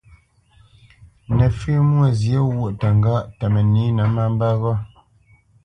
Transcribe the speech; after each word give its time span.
Nəfʉ́ 1.37 1.77
Mwôzyě 1.89 2.39
ghwôʼ 2.49 2.71
təŋgáʼ 2.79 3.21
tə 3.37 3.45
mənǐnə 3.53 4.03
má 4.15 4.23
mbə́ 4.33 4.51
ghó. 4.61 4.73